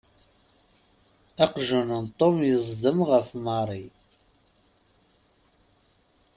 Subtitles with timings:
[1.43, 3.85] Aqjun n Tom yeẓḍem ɣef Mary.